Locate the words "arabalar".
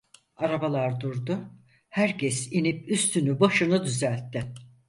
0.35-0.99